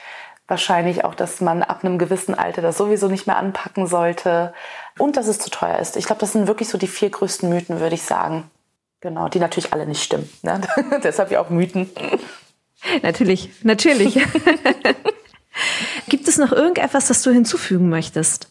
[0.48, 4.54] Wahrscheinlich auch, dass man ab einem gewissen Alter das sowieso nicht mehr anpacken sollte
[5.00, 5.98] und dass es zu teuer ist.
[5.98, 8.52] Ich glaube, das sind wirklich so die vier größten Mythen, würde ich sagen.
[9.02, 10.30] Genau, die natürlich alle nicht stimmen.
[10.44, 10.62] Ne?
[11.04, 11.90] Deshalb ja auch Mythen.
[13.02, 14.20] Natürlich, natürlich.
[16.08, 18.48] Gibt es noch irgendetwas, das du hinzufügen möchtest?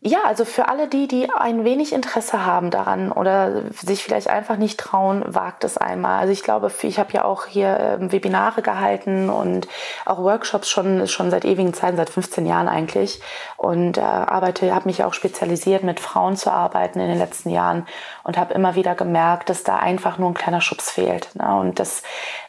[0.00, 4.56] Ja, also für alle die, die ein wenig Interesse haben daran oder sich vielleicht einfach
[4.56, 6.20] nicht trauen, wagt es einmal.
[6.20, 9.66] Also ich glaube, ich habe ja auch hier ähm, Webinare gehalten und
[10.06, 13.20] auch Workshops schon, schon seit ewigen Zeiten, seit 15 Jahren eigentlich.
[13.56, 17.84] Und äh, arbeite, habe mich auch spezialisiert, mit Frauen zu arbeiten in den letzten Jahren
[18.22, 21.34] und habe immer wieder gemerkt, dass da einfach nur ein kleiner Schubs fehlt.
[21.34, 21.58] Ne?
[21.58, 22.04] Und das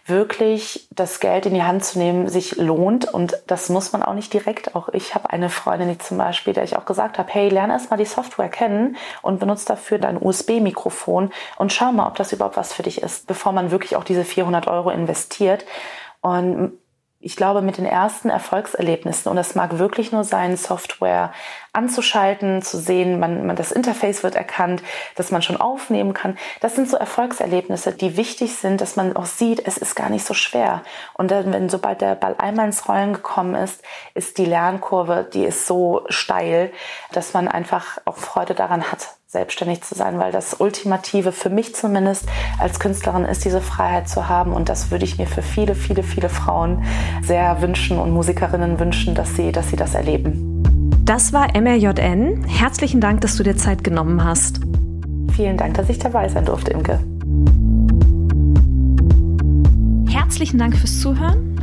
[0.10, 3.06] wirklich das Geld in die Hand zu nehmen sich lohnt.
[3.06, 4.76] Und das muss man auch nicht direkt.
[4.76, 7.74] Auch ich habe eine Freundin, die zum Beispiel, der ich auch gesagt habe, hey, lerne
[7.74, 12.34] erst mal die Software kennen und benutze dafür dein USB-Mikrofon und schau mal, ob das
[12.34, 15.66] überhaupt was für dich ist, bevor man wirklich auch diese 400 Euro investiert.
[16.22, 16.74] Und
[17.22, 21.34] ich glaube, mit den ersten Erfolgserlebnissen, und es mag wirklich nur sein, Software
[21.74, 24.82] anzuschalten, zu sehen, man, man, das Interface wird erkannt,
[25.16, 26.38] dass man schon aufnehmen kann.
[26.62, 30.26] Das sind so Erfolgserlebnisse, die wichtig sind, dass man auch sieht, es ist gar nicht
[30.26, 30.82] so schwer.
[31.14, 35.44] Und dann, wenn sobald der Ball einmal ins Rollen gekommen ist, ist die Lernkurve, die
[35.44, 36.72] ist so steil,
[37.12, 41.76] dass man einfach auch Freude daran hat, selbstständig zu sein, weil das Ultimative für mich
[41.76, 42.26] zumindest
[42.58, 44.54] als Künstlerin ist, diese Freiheit zu haben.
[44.54, 46.84] Und das würde ich mir für viele, viele, viele Frauen
[47.22, 50.64] sehr wünschen und Musikerinnen wünschen, dass sie, dass sie das erleben.
[51.06, 52.44] Das war MRJN.
[52.46, 54.62] Herzlichen Dank, dass du dir Zeit genommen hast.
[55.36, 57.00] Vielen Dank, dass ich dabei sein durfte, Imke.
[60.12, 61.49] Herzlichen Dank fürs Zuhören.